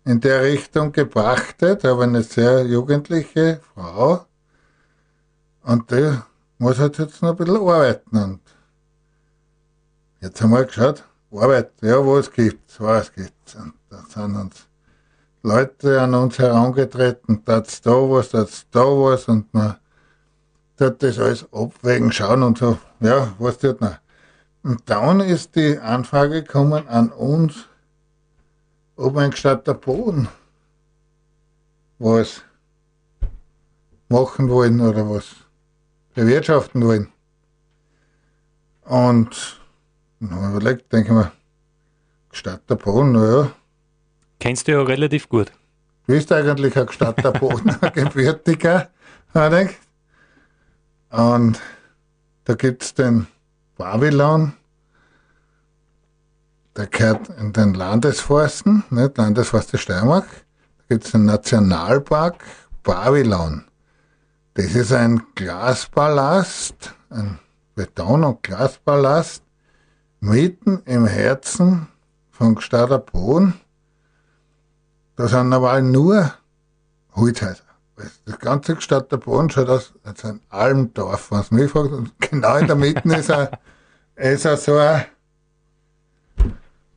[0.05, 4.25] in der Richtung gepachtet, aber eine sehr jugendliche Frau.
[5.63, 6.19] Und die
[6.59, 8.17] muss halt jetzt noch ein bisschen arbeiten.
[8.17, 8.41] Und
[10.21, 13.55] jetzt haben wir geschaut, Arbeit, ja, was gibt's, was gibt's.
[13.55, 14.67] Und da sind uns
[15.43, 19.77] Leute an uns herangetreten, tat's da was, tat's da was, und man
[20.79, 23.97] tut das alles abwägen, schauen und so, ja, was tut man?
[24.63, 27.67] Und dann ist die Anfrage gekommen an uns,
[28.97, 30.29] ob ein gestatter Boden
[31.99, 32.43] was
[34.09, 35.27] machen wollen oder was
[36.15, 37.13] bewirtschaften wollen.
[38.85, 39.61] Und
[40.21, 41.33] dann haben wir überlegt, denke ich mir,
[42.31, 43.51] gestatter Boden, naja,
[44.41, 45.51] Kennst du ja relativ gut.
[46.07, 48.89] du bist eigentlich ein gestatter Boden, ein gebürtiger,
[49.35, 49.88] habe ich gedacht.
[51.11, 51.61] Und
[52.45, 53.27] da gibt's den
[53.77, 54.55] Babylon,
[56.77, 60.27] der gehört in den Landesforsten, nicht Landesforste Steiermark.
[60.79, 62.43] Da gibt's den Nationalpark
[62.83, 63.65] Babylon.
[64.55, 67.39] Das ist ein Glaspalast, ein
[67.75, 69.43] Beton- und Glaspalast,
[70.21, 71.89] mitten im Herzen
[72.31, 73.55] von Gstader Boden.
[75.17, 76.33] Da sind aber nur
[77.15, 77.68] Holzhäuser.
[78.25, 81.93] Das ganze Gstader Boden schaut aus als ein Almdorf, was mich fragt.
[81.93, 83.49] Und genau in der Mitte ist, ein,
[84.17, 85.05] ist ein so ein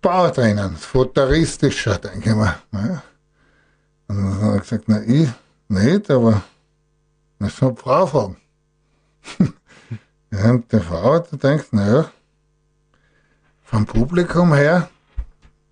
[0.02, 2.56] Bau drinnen, futuristischer, denke ich mal.
[2.72, 3.04] Ja.
[4.08, 5.30] Und dann habe ich gesagt, na, ich
[5.68, 6.44] nicht, aber
[7.40, 8.38] müssen wir die Frau fragen.
[10.32, 12.12] und die Frau, die denkt, naja,
[13.64, 14.90] vom Publikum her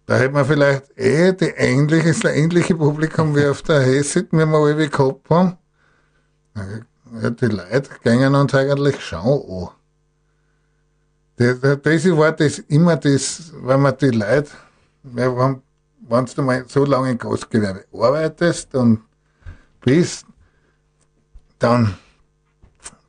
[0.10, 4.38] da hätte man vielleicht eh die ähnliche, das ähnliche Publikum wie auf der Hessit, wie
[4.38, 5.56] wir alle gehabt haben.
[6.56, 9.69] Ja, die Leute gingen uns eigentlich schon an.
[11.36, 14.50] Das, war das immer das, wenn man die Leute,
[15.04, 15.62] wenn,
[16.08, 19.04] wenn du mal so lange im Gastgewerbe arbeitest und
[19.82, 20.26] bist,
[21.60, 22.00] dann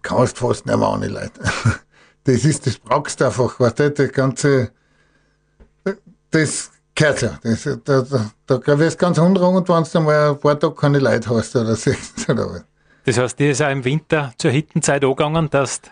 [0.02, 1.40] kannst du fast nicht mehr die Leute.
[2.24, 4.72] Das ist, das brauchst du einfach, weißt das ganze,
[6.30, 7.38] das gehört ja.
[7.42, 8.02] Das, da,
[8.46, 11.56] da, da wirst du ganz unruhig, wenn du mal ein paar Tage keine Leute hast
[11.56, 12.64] oder siehst oder was.
[13.04, 15.90] Das heißt, dir ist auch im Winter zur Hittenzeit angegangen, dass du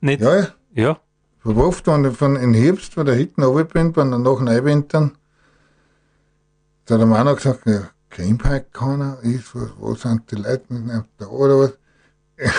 [0.00, 0.20] nicht.
[0.20, 0.98] Ja, ja.
[1.44, 5.12] Oft, wenn ich von in Herbst von der Hitten runter bin, wenn dann nach Neuwintern,
[6.84, 10.36] da hat der Mann auch gesagt, ja, kennt halt keiner, ist, wo, wo sind die
[10.36, 11.78] Leute nicht da oder was.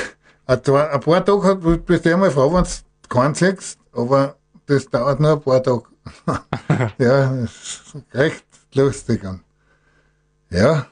[0.45, 2.69] ein, paar, ein paar Tage bist du einmal froh, wenn du
[3.09, 4.35] keinen siehst, aber
[4.65, 5.83] das dauert nur ein paar Tage.
[6.97, 9.23] ja, ist recht lustig.
[9.23, 9.43] Und
[10.49, 10.87] ja,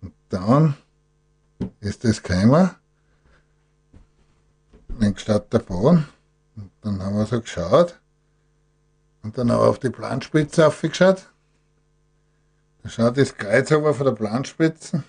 [0.00, 0.74] und dann
[1.80, 2.70] ist das gekommen,
[5.52, 6.08] der Bahn.
[6.56, 7.98] Und dann haben wir so geschaut
[9.22, 11.26] und dann haben wir auf die Planspitze aufgeschaut.
[12.82, 15.02] Da schaut das Kreuz aber von der Planspitze.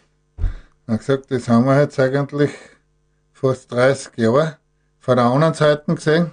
[0.88, 2.52] Und gesagt, das haben wir jetzt eigentlich
[3.34, 4.58] fast 30 Jahre
[5.00, 6.32] von der anderen Seite gesehen.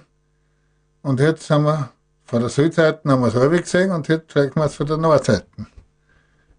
[1.01, 1.91] Und jetzt haben wir
[2.25, 4.97] von der Südseite haben wir es halb gesehen und jetzt schauen wir es von der
[4.97, 5.47] Nordseite.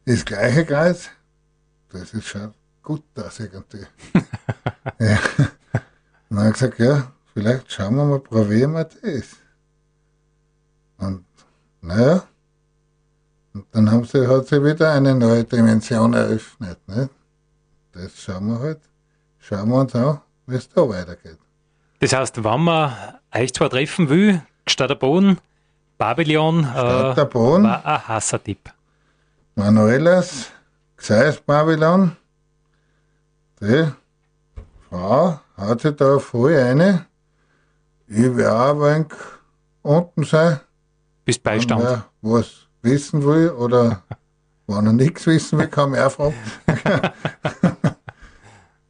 [0.05, 1.09] Das gleiche Kreuz,
[1.91, 3.87] das ist schon gut aus irgendwie.
[4.99, 5.19] ja.
[6.29, 9.37] Und dann habe ich gesagt, ja, vielleicht schauen wir mal, probieren wir das.
[10.99, 11.25] Und
[11.81, 12.25] naja,
[13.55, 16.79] und dann haben sie, hat sich wieder eine neue Dimension eröffnet.
[16.89, 17.11] Nicht?
[17.93, 18.81] Das schauen wir halt,
[19.39, 21.39] schauen wir uns an, wie es da weitergeht.
[22.01, 22.93] Das heißt, wenn man
[23.33, 25.39] euch zwar treffen will, statt der Boden,
[25.99, 26.63] Babylon,
[27.31, 28.71] Boden, war ein Hassertipp.
[29.55, 30.51] Manuelas,
[30.97, 32.17] Gseis Babylon,
[33.61, 33.87] die
[34.89, 37.07] Frau hat sich da voll eine.
[38.07, 39.13] Ich will auch ein wenig
[39.83, 40.61] unten sein.
[41.25, 41.83] Bist Beistand.
[41.83, 44.03] Wer was wissen will oder
[44.67, 46.35] wenn er nichts wissen will, kann auch fragen.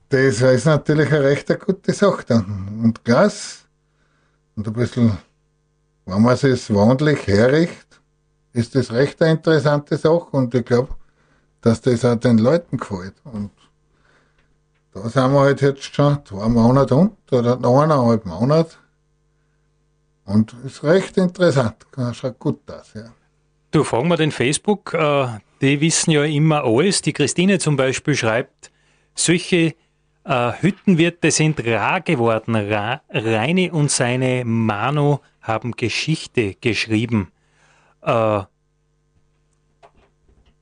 [0.08, 2.80] das ist natürlich eine recht gute Sache dann.
[2.82, 3.64] Und Gas
[4.56, 5.18] und ein bisschen,
[6.06, 8.00] wenn man es wandlich herrichtet,
[8.52, 10.94] ist das recht eine interessante Sache und ich glaube,
[11.60, 13.14] dass das auch den Leuten gefällt.
[13.24, 13.50] Und
[14.92, 18.76] da sind wir halt jetzt schon zwei Monate und oder eineinhalb Monate.
[20.24, 21.86] Und ist recht interessant.
[22.12, 23.12] Schaut gut aus, ja.
[23.70, 25.26] Du, fragen wir den Facebook, äh,
[25.60, 27.02] die wissen ja immer alles.
[27.02, 28.70] Die Christine zum Beispiel schreibt,
[29.14, 29.74] solche
[30.24, 32.54] äh, Hüttenwirte sind rar geworden.
[32.54, 37.30] Ra Reine und seine Manu haben Geschichte geschrieben.
[38.02, 38.42] Äh,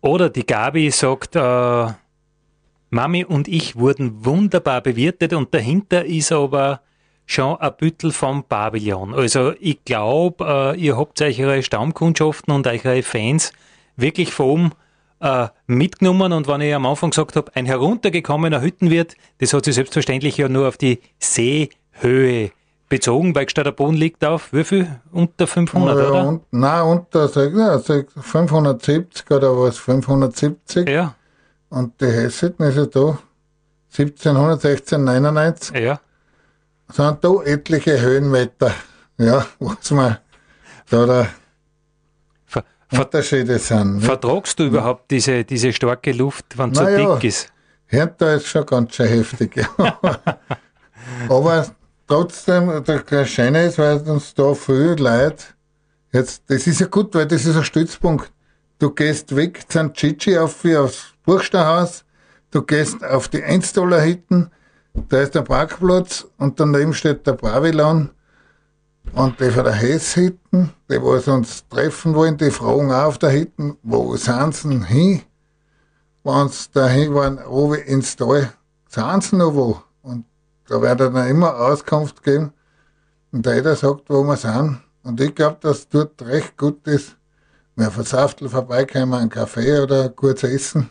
[0.00, 1.86] oder die Gabi sagt, äh,
[2.90, 6.82] Mami und ich wurden wunderbar bewirtet und dahinter ist aber
[7.24, 9.14] schon ein Büttel vom Babylon.
[9.14, 13.52] Also ich glaube, äh, ihr habt euch eure Stammkundschaften und eure Fans
[13.96, 14.72] wirklich vom
[15.20, 19.76] äh, mitgenommen und wenn ich am Anfang gesagt habe, ein heruntergekommener Hüttenwirt, das hat sich
[19.76, 22.50] selbstverständlich ja nur auf die Seehöhe
[22.92, 25.00] bezogen, der Boden liegt auf wie viel?
[25.12, 26.28] Unter 500, ja, oder?
[26.28, 30.86] Und, nein, unter sag, ja, sag 570 oder was, 570.
[30.90, 31.14] Ja,
[31.70, 33.18] Und die Hessiten ist ja da
[33.96, 35.74] 1700, 1699.
[35.80, 36.00] ja.
[36.92, 38.72] Sind da etliche Höhenmeter,
[39.16, 40.18] ja, was man
[40.90, 41.28] da der
[42.44, 43.94] Ver Unterschiede sind.
[43.94, 44.04] nicht?
[44.04, 47.14] vertragst du überhaupt diese, diese starke Luft, wenn es so ja.
[47.14, 47.50] dick ist?
[47.86, 49.56] Hinter ist schon ganz schön heftig.
[49.56, 49.98] ja.
[51.30, 51.66] Aber
[52.12, 55.44] trotzdem, das Schöne ist, weil uns da viele Leute,
[56.12, 58.30] jetzt, das ist ja gut, weil das ist ein Stützpunkt.
[58.78, 62.04] Du gehst weg zum Chichi auf wie aufs Burgsteinhaus,
[62.50, 64.50] du gehst auf die 1-Dollar-Hitten,
[65.08, 68.10] da ist der Parkplatz und daneben steht der Babylon
[69.14, 73.30] und die von der Hess-Hitten, die was uns treffen wollen, die fragen auch auf der
[73.30, 75.22] Hitten, wo sind sie hin?
[76.24, 78.52] wenn sie dahin waren, oben ins Tal,
[78.88, 79.82] sind sie noch wo.
[80.68, 82.52] Da wird er dann immer Auskunft geben.
[83.32, 84.80] Und jeder sagt, wo wir sind.
[85.02, 87.16] Und ich glaube, dass dort recht gut ist,
[87.76, 90.90] wenn von Saftel vorbeikommen, einen Kaffee oder kurz essen.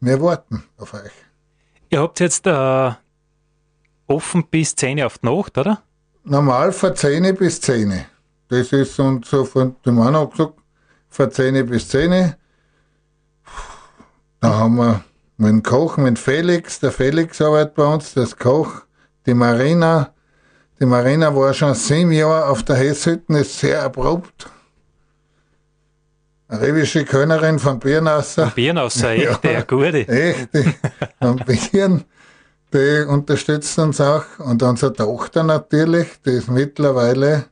[0.00, 1.12] Wir warten auf euch.
[1.90, 2.92] Ihr habt jetzt äh,
[4.06, 5.82] offen bis 10 auf die Nacht, oder?
[6.24, 8.04] Normal von 10 bis 10.
[8.48, 10.54] Das ist und so von dem hat gesagt,
[11.08, 12.34] von 10 bis 10.
[14.40, 15.04] Da haben wir
[15.36, 18.82] mit dem Koch, mit Felix, der Felix arbeitet bei uns, das Koch,
[19.26, 20.10] die Marina.
[20.80, 24.48] Die Marina war schon sieben Jahre auf der Hesshütten, ist sehr erprobt.
[26.50, 28.52] revische Könnerin von Birnasser.
[28.54, 30.08] Birnasser, echt, ja, der Gute.
[30.08, 30.48] Echt,
[31.20, 32.04] von Birn,
[32.72, 34.24] die unterstützt uns auch.
[34.38, 37.46] Und unsere Tochter natürlich, die ist mittlerweile,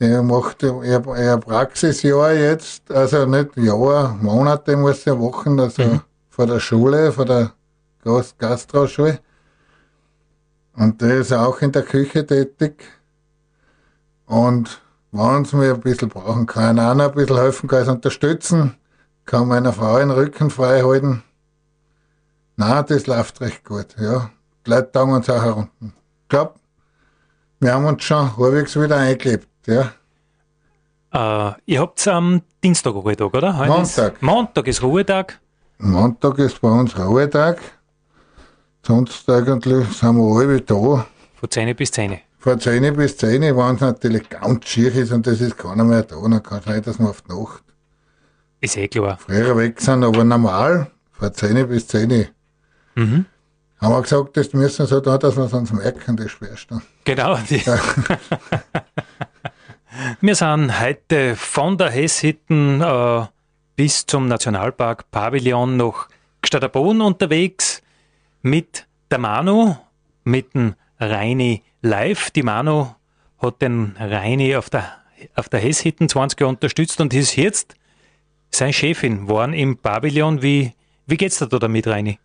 [0.00, 6.00] die macht ihr, ihr Praxisjahr jetzt, also nicht Jahr, Monate muss sie Wochen, also mhm.
[6.32, 7.52] Von der Schule, von der
[8.38, 9.20] Gastroschule.
[10.74, 12.84] Und der ist auch in der Küche tätig.
[14.24, 18.76] Und wenn sie mir ein bisschen brauchen, kann noch ein bisschen helfen, kann ich unterstützen,
[19.26, 21.22] kann meiner Frau den Rücken frei halten.
[22.56, 24.30] Nein, das läuft recht gut, ja.
[24.64, 25.92] Die Leute taugen uns auch herunten.
[26.22, 26.54] Ich glaube,
[27.60, 29.92] wir haben uns schon halbwegs wieder eingelebt, ja.
[31.14, 33.58] Uh, ihr habt am Dienstag Ruhetag, oder?
[33.58, 34.14] Heute Montag.
[34.14, 35.41] Ist, Montag ist Ruhetag.
[35.84, 37.58] Montag ist bei uns Ruhetag.
[38.86, 41.06] Sonst eigentlich sind wir alle da.
[41.34, 42.20] Von 10 bis 10.
[42.38, 46.02] Von 10 bis 10, wenn es natürlich ganz schier ist und das ist keiner mehr
[46.02, 47.62] da, dann kann es sein, dass wir auf die Nacht
[48.60, 49.18] ist eh klar.
[49.18, 52.28] früher weg sind, aber normal von 10 bis 10.
[52.94, 53.26] Mhm.
[53.80, 56.80] Haben wir gesagt, das müssen wir so da, dass wir es uns merken, das Schwerste.
[57.04, 57.36] Genau.
[60.20, 63.26] Wir sind heute von der Hesshitten äh,
[63.76, 66.08] bis zum Nationalpark Pavillon nach
[66.42, 67.82] Gstaderboden unterwegs
[68.42, 69.76] mit der Manu,
[70.24, 72.30] mit dem Reini live.
[72.30, 72.94] Die Manu
[73.38, 74.92] hat den Reini auf der,
[75.34, 77.74] auf der Hesshitten 20 Jahre unterstützt und ist jetzt
[78.50, 80.42] seine Chefin waren im Pavillon.
[80.42, 80.74] Wie,
[81.06, 82.18] wie geht's dir da damit, Reini?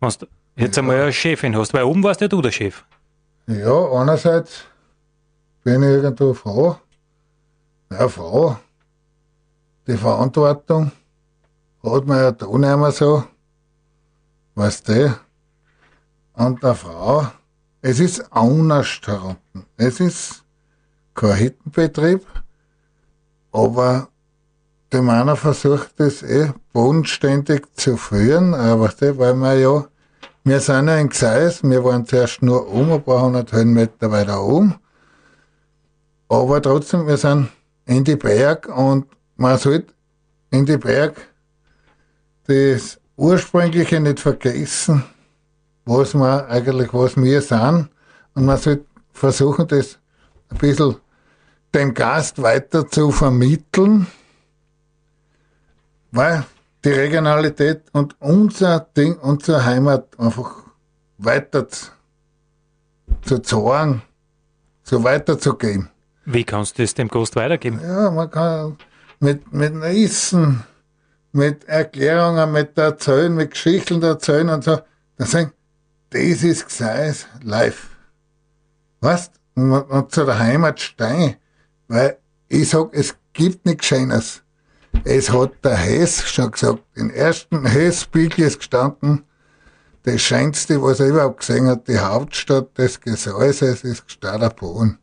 [0.00, 2.84] Wenn du jetzt einmal eine Chefin hast, weil oben warst ja du der Chef.
[3.46, 4.64] Ja, einerseits
[5.64, 6.76] bin ich irgendwo froh.
[7.90, 8.56] Ja, froh.
[9.86, 10.92] Die Verantwortung
[11.82, 13.24] hat man ja da nicht mehr so
[14.56, 15.18] weißt du,
[16.32, 17.28] und der Frau,
[17.82, 19.64] es ist anders herunten.
[19.76, 20.42] Es ist
[21.14, 22.26] kein Hittenbetrieb,
[23.52, 24.08] aber
[24.90, 29.84] der Mann versucht es eh bodenständig zu führen, aber weißt du, weil wir ja,
[30.44, 34.42] wir sind ja in Gseis, wir waren zuerst nur um, ein paar hundert Höhenmeter weiter
[34.42, 34.74] um,
[36.28, 37.48] aber trotzdem, wir sind
[37.84, 39.92] in die Berg und man sollte
[40.50, 41.28] in die Berg
[42.44, 45.04] das Ursprüngliche nicht vergessen,
[45.84, 47.88] was wir eigentlich, was wir sind.
[48.34, 49.98] Und man sollte versuchen, das
[50.48, 50.96] ein bisschen
[51.74, 54.06] dem Gast weiter zu vermitteln,
[56.10, 56.44] weil
[56.84, 60.62] die Regionalität und unser Ding, unsere Heimat einfach
[61.18, 61.66] weiter
[63.22, 64.02] zu, zeigen,
[64.82, 65.90] so weiterzugeben.
[66.24, 67.80] Wie kannst du das dem Gast weitergeben?
[67.82, 68.76] Ja, man kann
[69.20, 70.64] mit, mit Essen,
[71.32, 74.78] mit Erklärungen, mit Erzählen, mit Geschichten erzählen und so.
[75.16, 75.52] Dann sagen,
[76.10, 77.88] das ist Gseis live.
[79.00, 79.32] Weißt?
[79.54, 81.36] Und, und zu der Heimat stehen.
[81.88, 84.42] Weil ich sag, es gibt nichts Schönes.
[85.04, 86.82] Es hat der Hess schon gesagt.
[86.94, 89.24] In ersten Hess-Spiegel ist gestanden,
[90.04, 94.98] das Schönste, was er überhaupt gesehen hat, die Hauptstadt des Gesäuses ist Gstader Boden.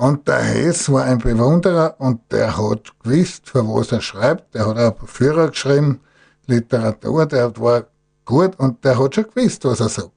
[0.00, 4.54] Und der Hess war ein Bewunderer und der hat gewusst, für was er schreibt.
[4.54, 6.00] Der hat auch Führer geschrieben,
[6.46, 7.84] Literatur, der war
[8.24, 10.12] gut und der hat schon gewusst, was er sagt.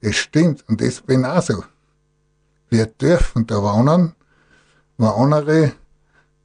[0.00, 1.62] Es stimmt und das bin auch so.
[2.68, 4.16] Wir dürfen da wohnen,
[4.98, 5.70] wo andere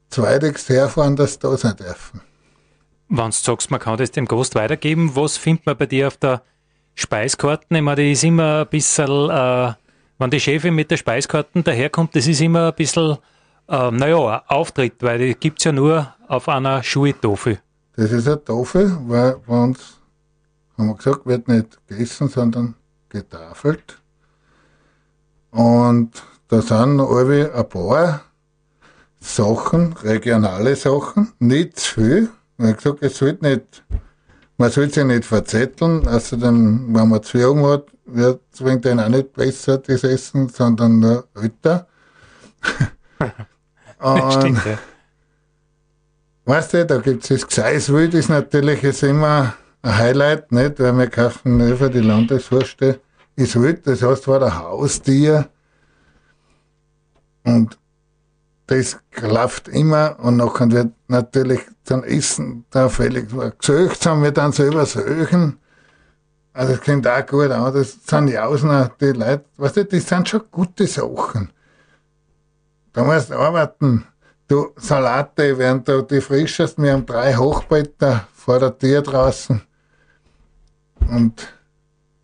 [0.09, 2.21] zweitigst herfahren, dass da sein dürfen.
[3.09, 6.17] Wenn du sagst, man kann das dem Gast weitergeben, was findet man bei dir auf
[6.17, 6.43] der
[6.93, 7.65] Speiskarte?
[7.71, 9.31] Ich meine, die ist immer ein bisschen...
[9.31, 9.73] Äh
[10.17, 13.17] wenn die Chefin mit der Speiskarten daherkommt, das ist immer ein bisschen,
[13.67, 17.59] äh, naja, Auftritt, weil die gibt es ja nur auf einer Schuhe-Tafel.
[17.95, 19.99] Das ist eine Tafel, weil bei uns,
[20.77, 22.75] haben wir gesagt, wird nicht gegessen, sondern
[23.09, 23.97] getafelt.
[25.51, 26.11] Und
[26.49, 28.21] da sind alle ein paar
[29.19, 32.29] Sachen, regionale Sachen, nicht zu viel.
[32.57, 33.83] Ich habe gesagt, es sollte nicht,
[34.57, 39.09] man sollte sich nicht verzetteln, außerdem, wenn man zu jung hat, wird zwingt einen auch
[39.09, 41.87] nicht besser, das Essen, sondern nur älter.
[43.99, 44.77] Und, Stimmt, ja.
[46.45, 50.79] Weißt du, da gibt es das Gseiswild, ist natürlich ist immer ein Highlight, nicht?
[50.79, 52.99] Weil wir kaufen für die Landeswurste
[53.35, 55.49] ist wild, das heißt, war der Haustier.
[57.43, 57.77] Und
[58.67, 63.29] das läuft immer und nachher wird natürlich zum Essen da völlig
[63.59, 65.59] gesöcht, haben wir dann selber söchen.
[66.55, 70.07] Also das klingt auch gut an, das sind die Ausner, die Leute, weißt du, das
[70.07, 71.51] sind schon gute Sachen.
[72.93, 74.05] Da musst du arbeiten.
[74.47, 79.61] Du, Salate werden da die frischesten, wir haben drei Hochbetter vor der Tür draußen.
[81.09, 81.45] Und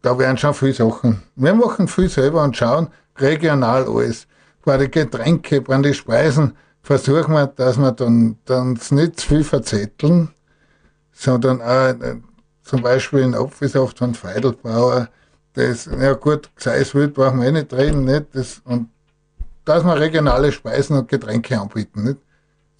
[0.01, 1.23] da werden schon viele Sachen.
[1.35, 4.27] Wir machen viel selber und schauen regional alles.
[4.63, 9.43] Bei den Getränke, bei den Speisen, versuchen wir, dass wir dann, dann nicht zu viel
[9.43, 10.29] verzetteln,
[11.11, 12.15] sondern auch äh,
[12.63, 15.09] zum Beispiel in Apfelsaft von Feidelbauer,
[15.53, 18.27] das, ja gut, Gseiswild brauchen wir eh nicht reden, nicht?
[18.33, 18.89] Das, und
[19.65, 22.17] dass wir regionale Speisen und Getränke anbieten, nicht?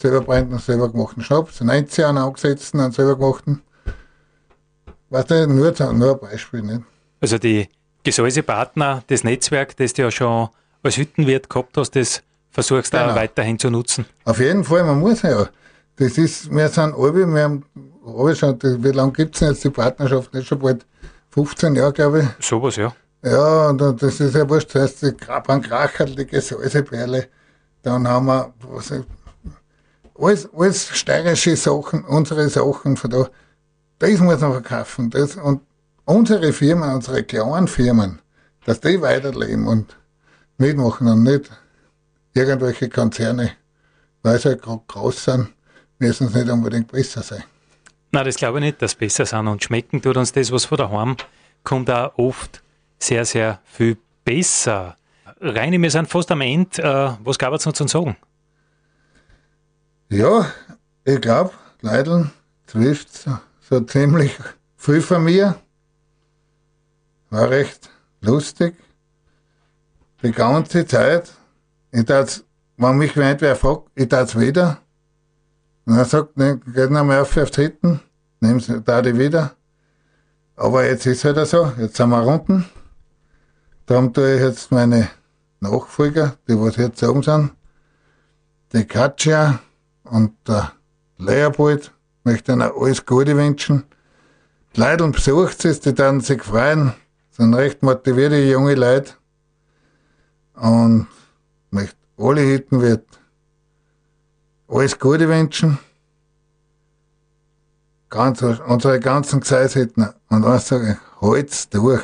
[0.02, 3.62] Selber brennten, selber gemachten Schnaps, 19 Jahren angesetzten und selber gemachten.
[5.10, 6.82] Weißt du, nur, nur ein Beispiel, nicht?
[7.20, 7.70] Also die
[8.04, 10.50] Gesäusepartner, das Netzwerk, das du ja schon
[10.84, 13.12] als Hüttenwirt gehabt hast, das versuchst du Genau.
[13.12, 14.06] auch weiterhin zu nutzen.
[14.26, 15.48] Auf jeden Fall, man muss ja.
[15.98, 17.64] Das ist, wir sind alle, wir haben
[18.04, 20.34] das- wie lange gibt es denn jetzt die Partnerschaft?
[20.34, 20.86] Nicht schon bald
[21.30, 22.46] 15 Jahre, glaube ich.
[22.46, 22.94] Sowas, ja.
[23.24, 27.28] Ja, und das ist ja wurscht, das heißt, die Kraban Kracherl, die Gesäuseperle,
[27.84, 28.92] dann haben wir, was,
[30.20, 33.30] alles, alles steirische Sachen, unsere Sachen von da,
[34.00, 35.12] das muss man verkaufen.
[35.12, 35.62] Das, und
[36.06, 38.20] unsere Firmen, unsere kleinen Firmen,
[38.66, 39.96] dass die weiterleben und
[40.58, 41.50] mitmachen und nicht
[42.34, 43.52] irgendwelche Konzerne,
[44.24, 45.50] weil sie halt gerade groß sind,
[46.00, 47.44] müssen sie nicht unbedingt besser sein.
[48.12, 49.48] Nein, das glaube ich nicht, dass besser sind.
[49.48, 51.16] Und schmecken tut uns das, was von daheim
[51.64, 52.62] kommt, auch oft
[53.00, 54.98] sehr, sehr viel besser.
[55.40, 56.82] Reini, wir sind fast am Ende.
[56.82, 58.18] Äh, was gab es noch zu sagen?
[60.10, 60.52] Ja,
[61.06, 61.52] ich glaube,
[61.82, 62.30] Leidl
[62.68, 64.38] trifft so, so ziemlich
[64.76, 65.56] viel von mir.
[67.30, 67.90] War recht
[68.20, 68.76] lustig.
[70.22, 71.32] Die ganze Zeit.
[71.92, 72.44] Ich tats,
[72.78, 74.82] wenn mich wer wer fragt, ich tat's wieder.
[75.86, 78.00] Und er sagt, ne, geht noch mal auf aufs Hitten,
[78.40, 79.56] nehm's da die wieder.
[80.56, 82.66] Aber jetzt ist halt so, jetzt sind wir unten.
[83.86, 85.10] Darum tue ich jetzt meine
[85.60, 87.52] Nachfolger, die was jetzt oben sind,
[88.74, 89.60] die Katja,
[90.12, 90.74] und der
[91.18, 91.92] Leopold
[92.24, 93.86] möchte ihnen alles Gute wünschen.
[94.76, 96.94] Die Leute und besucht es, die dann sich freuen,
[97.32, 99.14] sind recht motivierte junge Leute.
[100.56, 101.08] Und
[101.72, 103.06] möchte alle Hütten wird
[104.72, 105.78] alles Gute wünschen.
[108.10, 110.10] Ganz, unsere ganzen Gseishütten.
[110.30, 112.04] Und eins sage ich, halt's durch.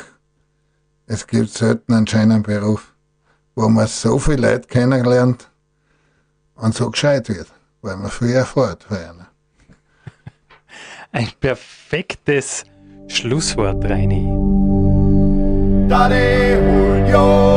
[1.06, 2.94] Es gibt selten einen schönen Beruf,
[3.56, 5.50] wo man so viele Leute kennenlernt
[6.56, 7.48] und so gescheit wird
[7.82, 9.28] weil man viel erfährt von einer.
[11.12, 12.66] Ein perfektes
[13.08, 14.28] Schlusswort, Reini.
[15.88, 17.57] Dale Julio.